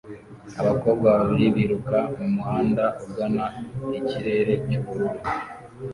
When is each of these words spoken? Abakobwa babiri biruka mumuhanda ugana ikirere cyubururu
Abakobwa 0.61 1.07
babiri 1.17 1.47
biruka 1.55 1.97
mumuhanda 2.17 2.85
ugana 3.05 3.45
ikirere 3.99 4.53
cyubururu 4.65 5.19